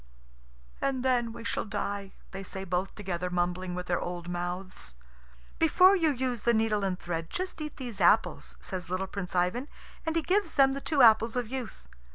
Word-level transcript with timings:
"And 0.81 1.05
then 1.05 1.31
we 1.31 1.43
shall 1.43 1.63
die!" 1.63 2.13
they 2.31 2.41
say 2.41 2.63
both 2.63 2.95
together, 2.95 3.29
mumbling 3.29 3.75
with 3.75 3.85
their 3.85 4.01
old 4.01 4.27
mouths. 4.27 4.95
"Before 5.59 5.95
you 5.95 6.09
use 6.09 6.41
the 6.41 6.55
needle 6.55 6.83
and 6.83 6.97
thread, 6.97 7.29
just 7.29 7.61
eat 7.61 7.77
these 7.77 8.01
apples," 8.01 8.57
says 8.59 8.89
little 8.89 9.05
Prince 9.05 9.35
Ivan, 9.35 9.67
and 10.03 10.15
he 10.15 10.23
gives 10.23 10.55
them 10.55 10.73
the 10.73 10.81
two 10.81 11.03
apples 11.03 11.35
of 11.35 11.49
youth. 11.49 11.87